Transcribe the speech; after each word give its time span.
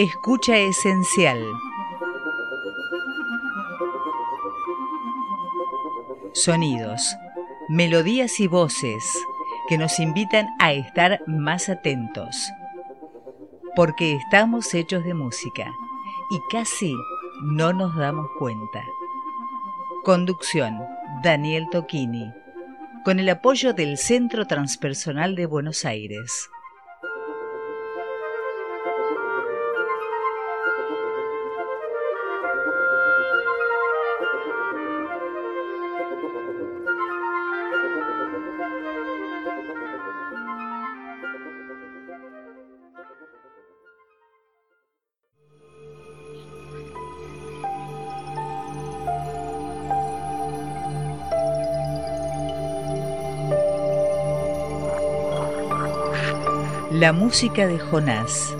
Escucha 0.00 0.56
esencial. 0.56 1.44
Sonidos, 6.32 7.16
melodías 7.68 8.38
y 8.38 8.46
voces 8.46 9.02
que 9.68 9.76
nos 9.76 9.98
invitan 9.98 10.46
a 10.60 10.72
estar 10.72 11.20
más 11.26 11.68
atentos. 11.68 12.48
Porque 13.74 14.14
estamos 14.14 14.72
hechos 14.72 15.02
de 15.02 15.14
música 15.14 15.68
y 16.30 16.38
casi 16.48 16.94
no 17.42 17.72
nos 17.72 17.96
damos 17.96 18.28
cuenta. 18.38 18.84
Conducción, 20.04 20.78
Daniel 21.24 21.66
Tocchini, 21.72 22.32
con 23.04 23.18
el 23.18 23.28
apoyo 23.30 23.72
del 23.72 23.98
Centro 23.98 24.46
Transpersonal 24.46 25.34
de 25.34 25.46
Buenos 25.46 25.84
Aires. 25.84 26.48
La 56.98 57.12
música 57.12 57.68
de 57.68 57.78
Jonás. 57.78 58.52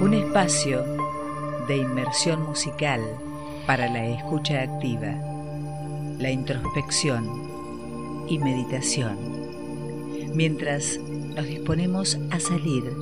Un 0.00 0.12
espacio 0.12 0.82
de 1.68 1.76
inmersión 1.76 2.42
musical 2.42 3.00
para 3.64 3.88
la 3.88 4.06
escucha 4.06 4.60
activa, 4.60 5.14
la 6.18 6.32
introspección 6.32 7.46
y 8.28 8.40
meditación, 8.40 9.16
mientras 10.34 10.98
nos 10.98 11.46
disponemos 11.46 12.18
a 12.32 12.40
salir 12.40 12.92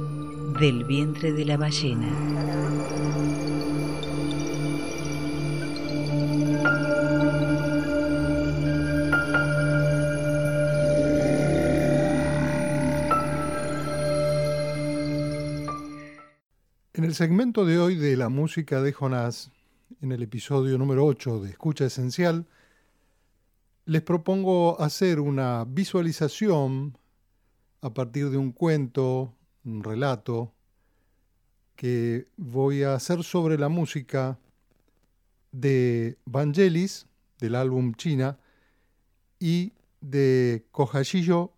del 0.60 0.84
vientre 0.84 1.32
de 1.32 1.46
la 1.46 1.56
ballena. 1.56 2.57
Segmento 17.18 17.64
de 17.64 17.80
hoy 17.80 17.96
de 17.96 18.16
la 18.16 18.28
música 18.28 18.80
de 18.80 18.92
Jonás, 18.92 19.50
en 20.00 20.12
el 20.12 20.22
episodio 20.22 20.78
número 20.78 21.04
8 21.04 21.40
de 21.40 21.50
Escucha 21.50 21.84
Esencial, 21.86 22.46
les 23.86 24.02
propongo 24.02 24.80
hacer 24.80 25.18
una 25.18 25.64
visualización 25.66 26.96
a 27.80 27.92
partir 27.92 28.30
de 28.30 28.36
un 28.36 28.52
cuento, 28.52 29.34
un 29.64 29.82
relato, 29.82 30.54
que 31.74 32.28
voy 32.36 32.84
a 32.84 32.94
hacer 32.94 33.24
sobre 33.24 33.58
la 33.58 33.68
música 33.68 34.38
de 35.50 36.18
Vangelis, 36.24 37.08
del 37.40 37.56
álbum 37.56 37.94
China, 37.96 38.38
y 39.40 39.72
de 40.00 40.68
Kohashiyo 40.70 41.52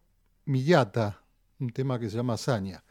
Miyata, 0.47 1.23
un 1.59 1.69
tema 1.69 2.01
que 2.01 2.09
se 2.09 2.17
llama 2.17 2.39
Saña 2.39 2.83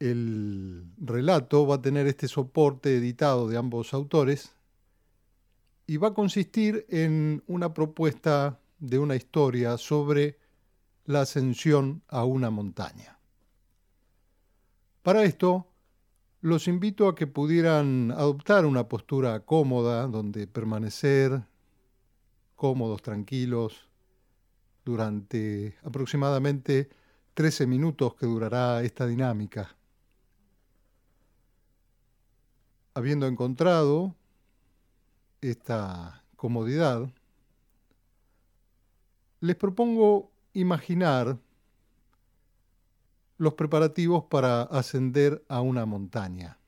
el 0.00 0.86
relato 0.98 1.66
va 1.66 1.76
a 1.76 1.82
tener 1.82 2.06
este 2.06 2.26
soporte 2.26 2.96
editado 2.96 3.48
de 3.48 3.58
ambos 3.58 3.94
autores 3.94 4.54
y 5.86 5.98
va 5.98 6.08
a 6.08 6.14
consistir 6.14 6.86
en 6.88 7.42
una 7.46 7.74
propuesta 7.74 8.58
de 8.78 8.98
una 8.98 9.14
historia 9.14 9.76
sobre 9.76 10.38
la 11.04 11.22
ascensión 11.22 12.02
a 12.08 12.24
una 12.24 12.50
montaña. 12.50 13.18
Para 15.02 15.24
esto, 15.24 15.66
los 16.40 16.66
invito 16.68 17.06
a 17.06 17.14
que 17.14 17.26
pudieran 17.26 18.10
adoptar 18.12 18.64
una 18.64 18.88
postura 18.88 19.40
cómoda 19.40 20.06
donde 20.06 20.46
permanecer 20.46 21.42
cómodos, 22.56 23.02
tranquilos, 23.02 23.88
durante 24.84 25.76
aproximadamente 25.82 26.88
13 27.34 27.66
minutos 27.66 28.14
que 28.14 28.26
durará 28.26 28.82
esta 28.82 29.06
dinámica. 29.06 29.76
Habiendo 33.00 33.26
encontrado 33.26 34.14
esta 35.40 36.22
comodidad, 36.36 37.08
les 39.40 39.56
propongo 39.56 40.30
imaginar 40.52 41.38
los 43.38 43.54
preparativos 43.54 44.24
para 44.24 44.64
ascender 44.64 45.42
a 45.48 45.62
una 45.62 45.86
montaña. 45.86 46.58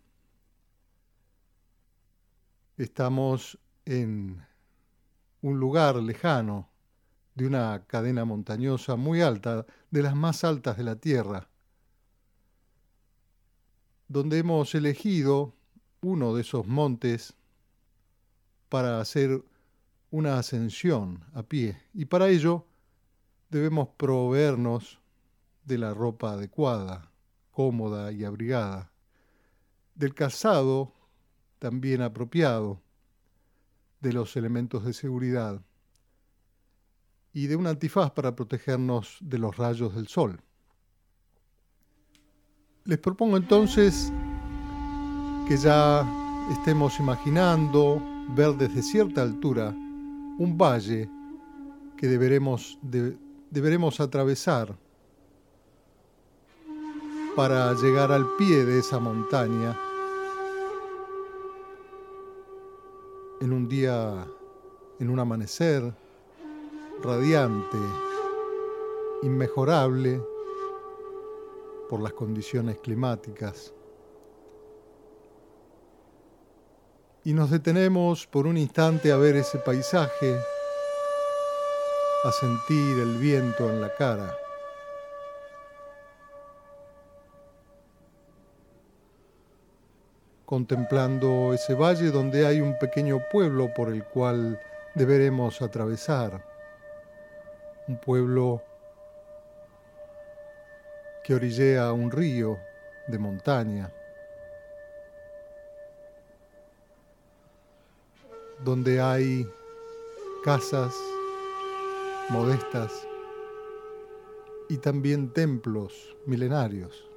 Estamos 2.78 3.58
en 3.84 4.42
un 5.42 5.60
lugar 5.60 5.96
lejano 5.96 6.70
de 7.34 7.46
una 7.46 7.84
cadena 7.86 8.24
montañosa 8.24 8.96
muy 8.96 9.20
alta, 9.20 9.66
de 9.90 10.02
las 10.02 10.16
más 10.16 10.44
altas 10.44 10.78
de 10.78 10.84
la 10.84 10.96
Tierra, 10.96 11.50
donde 14.08 14.38
hemos 14.38 14.74
elegido 14.74 15.54
uno 16.02 16.34
de 16.34 16.42
esos 16.42 16.66
montes 16.66 17.34
para 18.68 19.00
hacer 19.00 19.42
una 20.10 20.38
ascensión 20.38 21.24
a 21.32 21.42
pie. 21.42 21.80
Y 21.94 22.04
para 22.04 22.28
ello 22.28 22.66
debemos 23.50 23.88
proveernos 23.96 25.00
de 25.64 25.78
la 25.78 25.94
ropa 25.94 26.32
adecuada, 26.32 27.10
cómoda 27.50 28.12
y 28.12 28.24
abrigada, 28.24 28.92
del 29.94 30.14
calzado 30.14 30.92
también 31.58 32.02
apropiado, 32.02 32.82
de 34.00 34.12
los 34.12 34.36
elementos 34.36 34.84
de 34.84 34.92
seguridad 34.92 35.62
y 37.32 37.46
de 37.46 37.54
un 37.54 37.68
antifaz 37.68 38.10
para 38.10 38.34
protegernos 38.34 39.18
de 39.20 39.38
los 39.38 39.56
rayos 39.56 39.94
del 39.94 40.08
sol. 40.08 40.42
Les 42.84 42.98
propongo 42.98 43.36
entonces 43.36 44.12
que 45.52 45.58
ya 45.58 46.08
estemos 46.50 46.98
imaginando 46.98 48.00
ver 48.34 48.54
desde 48.54 48.80
cierta 48.80 49.20
altura 49.20 49.68
un 50.38 50.56
valle 50.56 51.10
que 51.94 52.08
deberemos, 52.08 52.78
deberemos 53.50 54.00
atravesar 54.00 54.74
para 57.36 57.74
llegar 57.74 58.12
al 58.12 58.26
pie 58.38 58.64
de 58.64 58.78
esa 58.78 58.98
montaña 58.98 59.78
en 63.42 63.52
un 63.52 63.68
día, 63.68 64.26
en 65.00 65.10
un 65.10 65.18
amanecer 65.18 65.94
radiante, 67.02 67.78
inmejorable 69.22 70.18
por 71.90 72.00
las 72.00 72.14
condiciones 72.14 72.78
climáticas. 72.78 73.74
Y 77.24 77.32
nos 77.32 77.50
detenemos 77.50 78.26
por 78.26 78.46
un 78.46 78.56
instante 78.56 79.12
a 79.12 79.16
ver 79.16 79.36
ese 79.36 79.58
paisaje, 79.58 80.36
a 82.24 82.32
sentir 82.32 82.98
el 82.98 83.16
viento 83.18 83.68
en 83.70 83.80
la 83.80 83.94
cara. 83.94 84.36
contemplando 90.52 91.54
ese 91.54 91.72
valle 91.72 92.10
donde 92.10 92.46
hay 92.46 92.60
un 92.60 92.78
pequeño 92.78 93.20
pueblo 93.32 93.72
por 93.72 93.88
el 93.88 94.04
cual 94.04 94.60
deberemos 94.94 95.62
atravesar, 95.62 96.44
un 97.88 97.96
pueblo 97.96 98.62
que 101.24 101.34
orillea 101.34 101.90
un 101.94 102.10
río 102.10 102.58
de 103.06 103.18
montaña. 103.18 103.90
Donde 108.64 109.00
hay 109.00 109.48
casas 110.44 110.94
modestas 112.30 113.06
y 114.68 114.76
también 114.78 115.32
templos 115.32 116.16
milenarios. 116.26 117.08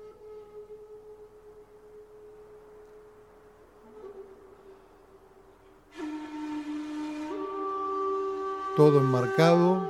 Todo 8.75 8.99
enmarcado 8.99 9.89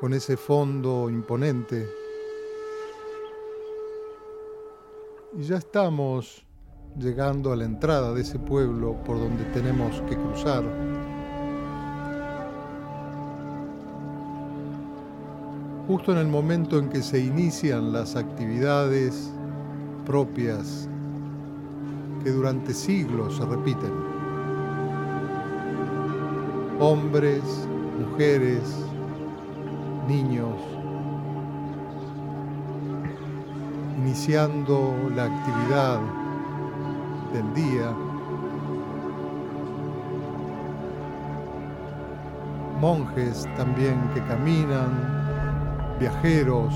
con 0.00 0.14
ese 0.14 0.36
fondo 0.36 1.10
imponente 1.10 1.88
Y 5.38 5.42
ya 5.42 5.58
estamos 5.58 6.44
llegando 6.96 7.52
a 7.52 7.56
la 7.56 7.64
entrada 7.64 8.12
de 8.12 8.22
ese 8.22 8.38
pueblo 8.38 8.96
por 9.04 9.18
donde 9.18 9.44
tenemos 9.46 10.00
que 10.08 10.16
cruzar. 10.16 10.64
Justo 15.86 16.12
en 16.12 16.18
el 16.18 16.28
momento 16.28 16.78
en 16.78 16.88
que 16.90 17.02
se 17.02 17.18
inician 17.18 17.92
las 17.92 18.14
actividades 18.14 19.32
propias 20.04 20.88
que 22.22 22.30
durante 22.30 22.74
siglos 22.74 23.36
se 23.36 23.44
repiten. 23.46 23.92
Hombres, 26.80 27.42
mujeres, 27.98 28.62
niños, 30.06 30.54
iniciando 33.98 34.94
la 35.14 35.24
actividad 35.24 36.27
del 37.32 37.54
día, 37.54 37.92
monjes 42.80 43.46
también 43.56 43.98
que 44.14 44.22
caminan, 44.22 45.96
viajeros 45.98 46.72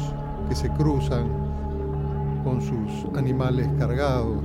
que 0.49 0.55
se 0.55 0.69
cruzan 0.71 1.29
con 2.45 2.61
sus 2.61 3.17
animales 3.17 3.69
cargados. 3.79 4.45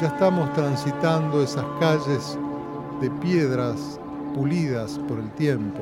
Ya 0.00 0.08
estamos 0.08 0.52
transitando 0.52 1.42
esas 1.42 1.64
calles 1.78 2.38
de 3.00 3.10
piedras 3.10 4.00
pulidas 4.34 4.98
por 5.08 5.18
el 5.18 5.30
tiempo. 5.32 5.80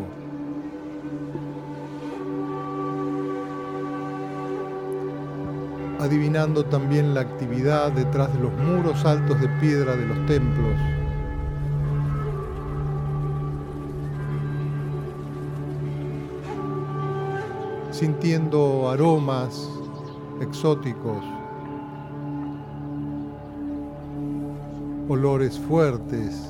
Adivinando 6.00 6.64
también 6.64 7.14
la 7.14 7.20
actividad 7.20 7.93
detrás 7.93 8.32
de 8.32 8.41
los 8.41 8.52
muros 8.52 9.05
altos 9.05 9.41
de 9.41 9.49
piedra 9.61 9.97
de 9.97 10.06
los 10.06 10.26
templos. 10.26 10.75
sintiendo 18.00 18.88
aromas 18.88 19.69
exóticos, 20.41 21.23
olores 25.06 25.58
fuertes, 25.58 26.49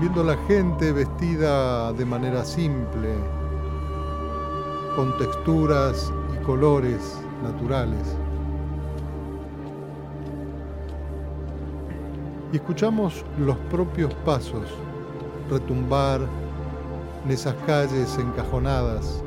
viendo 0.00 0.24
la 0.24 0.36
gente 0.48 0.90
vestida 0.90 1.92
de 1.92 2.04
manera 2.04 2.44
simple, 2.44 3.14
con 4.96 5.16
texturas 5.18 6.12
y 6.34 6.44
colores 6.44 7.20
naturales. 7.42 8.16
Y 12.52 12.56
escuchamos 12.56 13.24
los 13.38 13.56
propios 13.70 14.12
pasos 14.24 14.68
retumbar 15.48 16.20
en 17.24 17.30
esas 17.30 17.54
calles 17.66 18.18
encajonadas. 18.18 19.22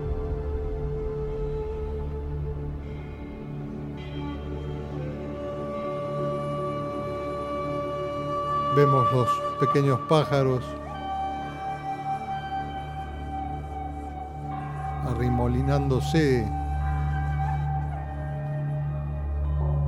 Vemos 8.76 9.12
los 9.14 9.30
pequeños 9.60 10.00
pájaros 10.10 10.64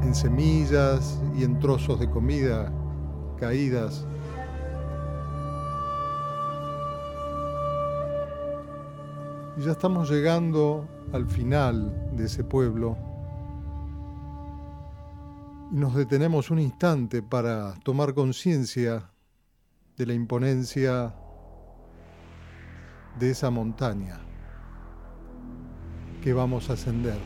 en 0.04 0.16
semillas 0.16 1.20
y 1.36 1.44
en 1.44 1.60
trozos 1.60 2.00
de 2.00 2.10
comida 2.10 2.72
caídas. 3.38 4.08
Y 9.58 9.62
ya 9.64 9.72
estamos 9.72 10.10
llegando 10.10 10.88
al 11.12 11.28
final 11.28 12.16
de 12.16 12.26
ese 12.26 12.44
pueblo 12.44 12.98
y 15.72 15.76
nos 15.76 15.96
detenemos 15.96 16.52
un 16.52 16.60
instante 16.60 17.22
para 17.22 17.74
tomar 17.84 18.14
conciencia 18.14 19.12
de 19.98 20.06
la 20.06 20.14
imponencia 20.14 21.14
de 23.20 23.32
esa 23.32 23.50
montaña 23.50 24.20
que 26.26 26.34
vamos 26.34 26.72
a 26.72 26.74
ascender. 26.74 27.20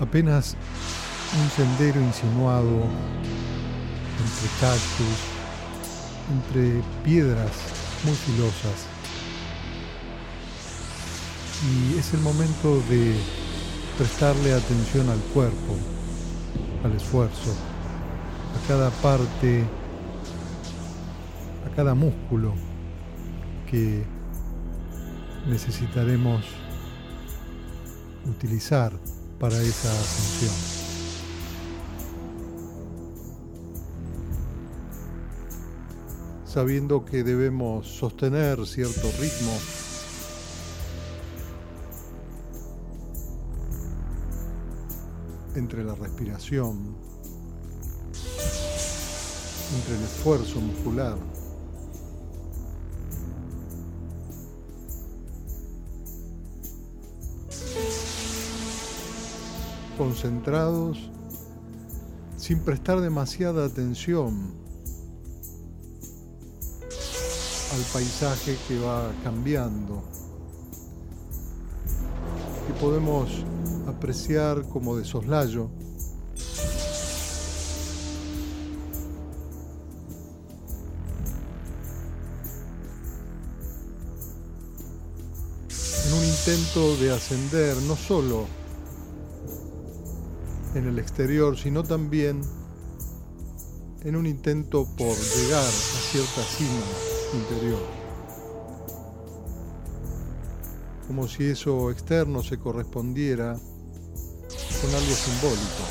Apenas 0.00 0.56
un 1.40 1.50
sendero 1.50 2.00
insinuado 2.00 2.66
entre 4.18 4.48
cactus, 4.60 5.18
entre 6.32 6.82
piedras 7.04 7.52
muy 8.02 8.14
filosas. 8.16 8.86
Y 11.62 11.96
es 11.96 12.12
el 12.12 12.20
momento 12.22 12.82
de 12.90 13.14
prestarle 13.96 14.52
atención 14.52 15.08
al 15.10 15.20
cuerpo, 15.32 15.76
al 16.84 16.92
esfuerzo, 16.92 17.54
a 18.54 18.68
cada 18.68 18.90
parte, 18.90 19.64
a 21.66 21.74
cada 21.74 21.94
músculo 21.94 22.54
que 23.70 24.04
necesitaremos 25.46 26.44
utilizar 28.26 28.92
para 29.38 29.54
esa 29.60 29.90
ascensión. 29.90 30.54
Sabiendo 36.44 37.04
que 37.04 37.22
debemos 37.22 37.86
sostener 37.86 38.66
cierto 38.66 39.08
ritmo 39.20 39.52
entre 45.58 45.84
la 45.84 45.94
respiración, 45.94 46.94
entre 49.76 49.96
el 49.96 50.02
esfuerzo 50.04 50.60
muscular. 50.60 51.16
concentrados 59.96 61.10
sin 62.36 62.60
prestar 62.60 63.00
demasiada 63.00 63.66
atención 63.66 64.54
al 67.74 67.82
paisaje 67.92 68.56
que 68.68 68.78
va 68.78 69.10
cambiando, 69.24 70.04
que 72.68 72.72
podemos 72.80 73.44
apreciar 73.98 74.62
como 74.68 74.96
de 74.96 75.04
soslayo. 75.04 75.70
En 86.06 86.12
un 86.14 86.24
intento 86.24 86.96
de 86.98 87.10
ascender 87.10 87.76
no 87.82 87.96
solo 87.96 88.46
en 90.76 90.86
el 90.86 91.00
exterior, 91.00 91.58
sino 91.58 91.82
también 91.82 92.40
en 94.04 94.14
un 94.14 94.26
intento 94.26 94.86
por 94.96 95.16
llegar 95.16 95.64
a 95.64 96.00
cierta 96.12 96.42
cima 96.56 96.84
interior. 97.34 97.98
como 101.08 101.26
si 101.26 101.44
eso 101.44 101.90
externo 101.90 102.42
se 102.42 102.58
correspondiera 102.58 103.58
con 104.80 104.94
algo 104.94 105.14
simbólico, 105.14 105.84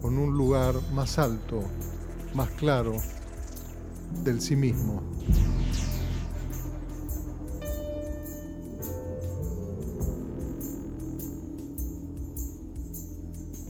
con 0.00 0.16
un 0.18 0.36
lugar 0.36 0.74
más 0.92 1.18
alto, 1.18 1.62
más 2.34 2.50
claro 2.50 2.92
del 4.22 4.40
sí 4.40 4.54
mismo. 4.54 5.02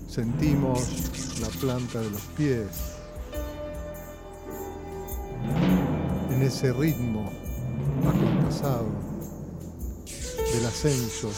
Sentimos 0.09 1.41
la 1.41 1.49
planta 1.61 2.01
de 2.01 2.11
los 2.11 2.23
pies 2.37 2.67
en 6.31 6.43
ese 6.43 6.73
ritmo 6.73 7.31
acompasado 8.07 8.87
del 10.53 10.67
ascenso, 10.67 11.31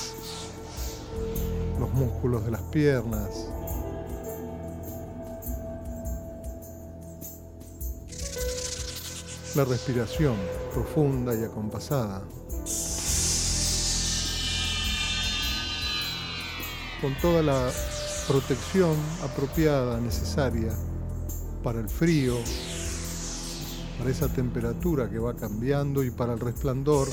los 1.80 1.92
músculos 1.94 2.44
de 2.44 2.50
las 2.50 2.60
piernas, 2.62 3.49
la 9.56 9.64
respiración 9.64 10.37
profunda 10.75 11.34
y 11.34 11.42
acompasada. 11.42 12.22
Con 17.00 17.14
toda 17.22 17.42
la 17.42 17.70
protección 18.28 18.94
apropiada, 19.25 19.99
necesaria 20.00 20.76
para 21.64 21.80
el 21.80 21.88
frío, 21.88 22.37
para 23.99 24.10
esa 24.10 24.28
temperatura 24.28 25.08
que 25.08 25.18
va 25.18 25.34
cambiando 25.34 26.04
y 26.04 26.10
para 26.10 26.34
el 26.34 26.40
resplandor 26.40 27.08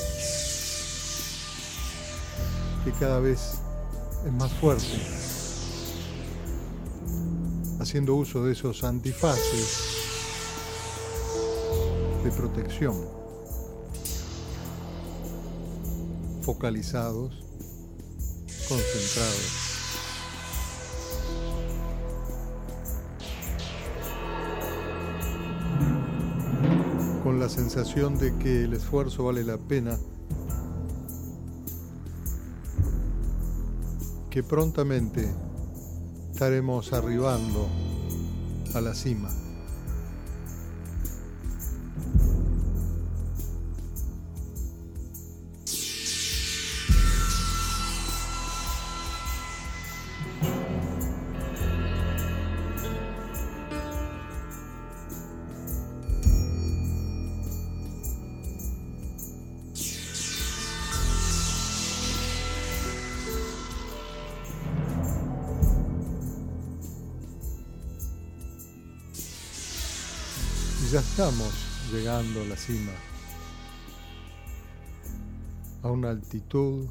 que 2.84 2.92
cada 3.00 3.20
vez 3.20 3.62
es 4.28 4.34
más 4.34 4.52
fuerte, 4.54 4.86
haciendo 7.80 8.16
uso 8.16 8.44
de 8.44 8.52
esos 8.52 8.84
antifaces 8.84 9.88
de 12.26 12.32
protección, 12.32 12.96
focalizados, 16.42 17.42
concentrados. 18.68 19.64
con 27.24 27.42
la 27.42 27.50
sensación 27.50 28.18
de 28.18 28.38
que 28.38 28.64
el 28.64 28.74
esfuerzo 28.74 29.26
vale 29.26 29.44
la 29.44 29.58
pena, 29.58 29.98
que 34.38 34.44
prontamente 34.44 35.28
estaremos 36.32 36.94
arribando 36.94 37.68
a 38.76 38.82
la 38.82 38.94
cima. 38.94 39.47
Ya 70.92 71.00
estamos 71.02 71.52
llegando 71.92 72.42
a 72.42 72.46
la 72.46 72.56
cima, 72.56 72.94
a 75.84 75.92
una 75.92 76.12
altitud 76.12 76.88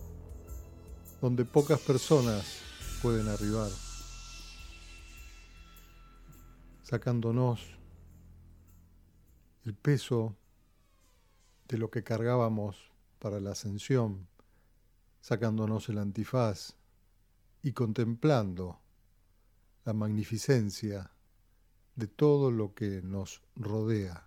donde 1.23 1.47
pocas 1.47 1.81
personas 1.81 2.61
pueden 3.01 3.27
arribar, 3.29 3.71
sacándonos 6.83 7.63
el 9.65 9.75
peso 9.75 10.37
de 11.67 11.79
lo 11.79 11.91
que 11.91 12.05
cargábamos 12.05 12.77
para 13.19 13.41
la 13.41 13.53
ascensión, 13.53 14.29
sacándonos 15.23 15.89
el 15.89 15.99
antifaz 15.99 16.75
y 17.63 17.73
contemplando 17.73 18.79
la 19.87 19.95
magnificencia 19.95 21.16
de 21.97 22.07
todo 22.07 22.51
lo 22.51 22.75
que 22.75 23.03
nos 23.03 23.43
rodea. 23.57 24.26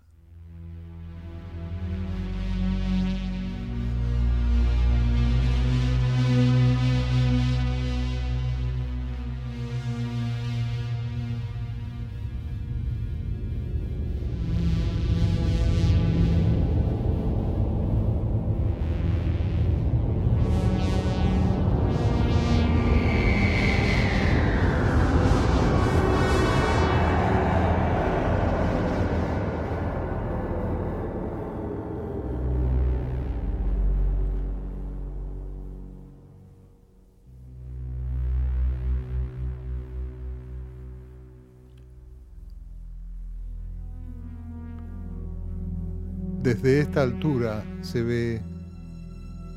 Desde 46.41 46.79
esta 46.79 47.01
altura 47.01 47.65
se 47.81 48.01
ve 48.01 48.41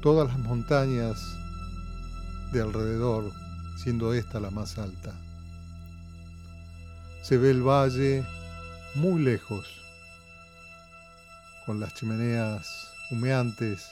todas 0.02 0.26
las 0.26 0.38
montañas 0.40 1.16
de 2.52 2.60
alrededor, 2.60 3.32
siendo 3.80 4.12
esta 4.12 4.40
la 4.40 4.50
más 4.50 4.78
alta. 4.78 5.14
Se 7.22 7.38
ve 7.38 7.52
el 7.52 7.62
valle 7.62 8.24
muy 8.96 9.22
lejos, 9.22 9.64
con 11.66 11.78
las 11.78 11.94
chimeneas 11.94 12.92
humeantes, 13.12 13.86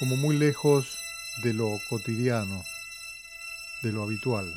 como 0.00 0.16
muy 0.16 0.36
lejos 0.36 0.98
de 1.44 1.54
lo 1.54 1.78
cotidiano, 1.88 2.60
de 3.82 3.92
lo 3.92 4.02
habitual. 4.02 4.52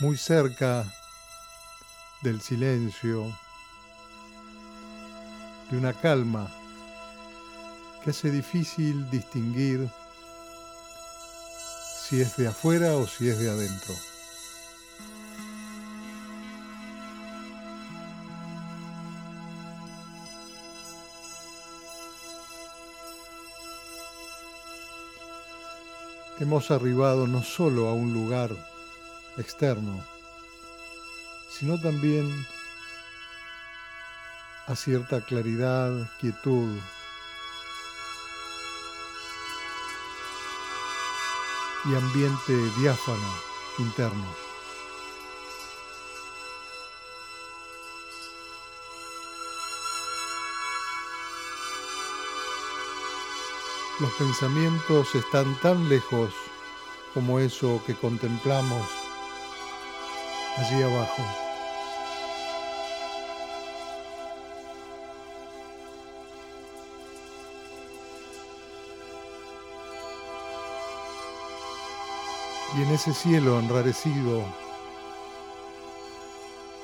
Muy 0.00 0.16
cerca 0.16 0.84
del 2.22 2.40
silencio, 2.40 3.30
de 5.70 5.78
una 5.78 5.92
calma 5.92 6.50
que 8.02 8.10
hace 8.10 8.30
difícil 8.30 9.08
distinguir 9.10 9.88
si 12.02 12.20
es 12.20 12.36
de 12.36 12.48
afuera 12.48 12.96
o 12.96 13.06
si 13.06 13.28
es 13.28 13.38
de 13.38 13.50
adentro. 13.50 13.94
Hemos 26.40 26.70
arribado 26.72 27.28
no 27.28 27.42
solo 27.42 27.88
a 27.88 27.94
un 27.94 28.12
lugar 28.12 28.73
externo, 29.36 30.04
sino 31.50 31.80
también 31.80 32.30
a 34.66 34.74
cierta 34.74 35.20
claridad, 35.20 35.92
quietud, 36.20 36.78
y 41.86 41.94
ambiente 41.94 42.54
diáfano 42.78 43.34
interno. 43.78 44.24
Los 54.00 54.12
pensamientos 54.14 55.14
están 55.14 55.54
tan 55.60 55.88
lejos 55.88 56.32
como 57.12 57.38
eso 57.38 57.82
que 57.86 57.94
contemplamos 57.94 59.03
allí 60.56 60.82
abajo. 60.82 61.22
Y 72.76 72.82
en 72.82 72.90
ese 72.90 73.14
cielo 73.14 73.60
enrarecido 73.60 74.42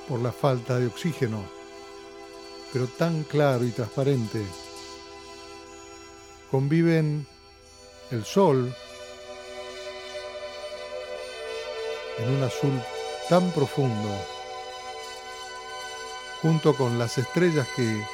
por 0.09 0.21
la 0.21 0.31
falta 0.31 0.79
de 0.79 0.87
oxígeno, 0.87 1.43
pero 2.73 2.87
tan 2.87 3.25
claro 3.25 3.65
y 3.65 3.71
transparente, 3.71 4.45
conviven 6.51 7.27
el 8.11 8.25
sol, 8.25 8.73
en 12.19 12.37
un 12.37 12.43
azul 12.43 13.00
tan 13.31 13.53
profundo, 13.53 14.11
junto 16.43 16.75
con 16.75 16.99
las 16.99 17.17
estrellas 17.17 17.69
que 17.77 18.05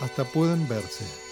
hasta 0.00 0.22
pueden 0.22 0.68
verse. 0.68 1.27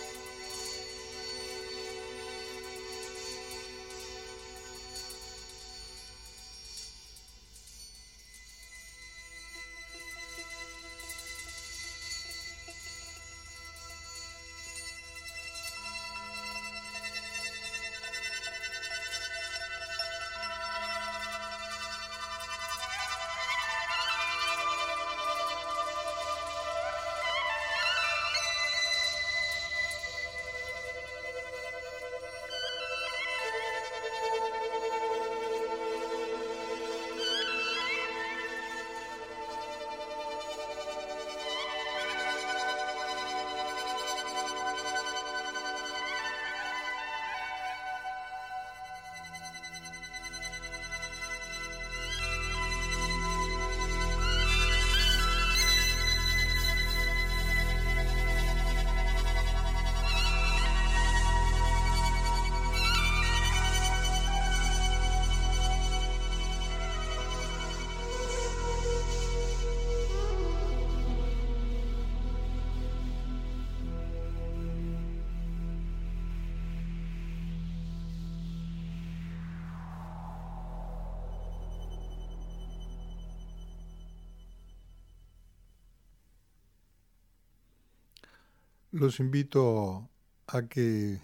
Los 88.93 89.19
invito 89.21 90.09
a 90.47 90.63
que 90.69 91.21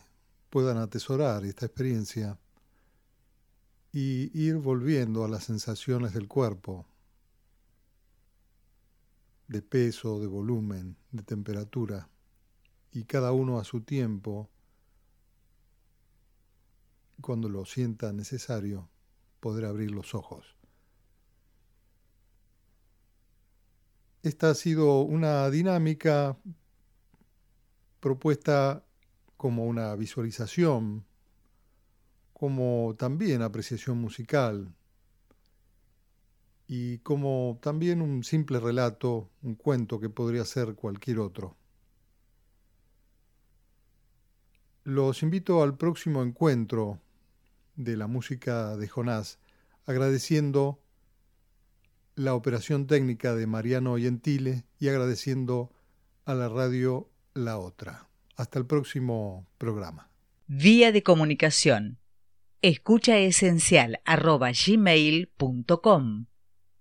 puedan 0.51 0.79
atesorar 0.79 1.45
esta 1.45 1.67
experiencia 1.67 2.39
y 3.93 4.37
ir 4.39 4.57
volviendo 4.57 5.25
a 5.25 5.29
las 5.29 5.45
sensaciones 5.45 6.13
del 6.13 6.27
cuerpo, 6.27 6.87
de 9.47 9.63
peso, 9.63 10.19
de 10.19 10.27
volumen, 10.27 10.97
de 11.13 11.23
temperatura, 11.23 12.09
y 12.91 13.05
cada 13.05 13.33
uno 13.33 13.59
a 13.59 13.65
su 13.65 13.83
tiempo, 13.83 14.51
cuando 17.21 17.49
lo 17.49 17.65
sienta 17.65 18.13
necesario, 18.13 18.89
poder 19.41 19.67
abrir 19.67 19.93
los 19.93 20.15
ojos. 20.15 20.57
Esta 24.23 24.51
ha 24.51 24.55
sido 24.55 25.01
una 25.01 25.49
dinámica 25.49 26.37
propuesta 28.03 28.85
como 29.37 29.65
una 29.65 29.95
visualización, 29.95 31.07
como 32.33 32.97
también 32.99 33.43
apreciación 33.43 33.99
musical 33.99 34.75
y 36.67 36.99
como 36.99 37.61
también 37.63 38.03
un 38.03 38.25
simple 38.25 38.59
relato, 38.59 39.31
un 39.43 39.55
cuento 39.55 40.01
que 40.01 40.11
podría 40.11 40.45
ser 40.45 40.75
cualquier 40.75 41.21
otro. 41.21 41.57
Los 44.83 45.23
invito 45.23 45.63
al 45.63 45.77
próximo 45.77 46.25
encuentro 46.25 47.01
de 47.77 47.97
la 47.97 48.09
música 48.09 48.77
de 48.77 48.89
Jonás, 48.89 49.39
agradeciendo 49.87 50.81
la 52.17 52.35
operación 52.35 52.89
técnica 52.89 53.37
de 53.37 53.47
Mariano 53.47 53.97
Gentile 53.97 54.65
y 54.81 54.89
agradeciendo 54.89 55.71
a 56.25 56.35
la 56.35 56.49
radio 56.49 57.12
la 57.35 57.59
otra. 57.59 58.09
Hasta 58.37 58.59
el 58.59 58.67
próximo 58.67 59.47
programa. 59.59 60.11
Vía 60.47 60.93
de 60.93 61.03
comunicación. 61.03 61.99
Escucha 62.61 63.19
esencial 63.19 64.01
arroba 64.05 64.51
gmail.com. 64.53 66.27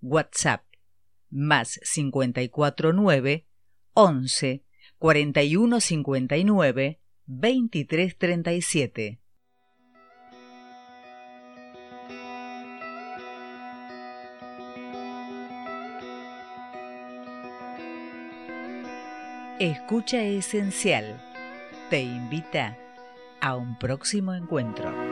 WhatsApp 0.02 0.64
más 1.30 1.80
549 1.94 3.48
11 3.94 4.64
41 5.00 5.80
59 5.80 7.00
Escucha 19.62 20.24
Esencial 20.24 21.22
te 21.92 22.02
invita 22.02 22.80
a 23.42 23.56
un 23.56 23.78
próximo 23.78 24.34
encuentro. 24.34 25.11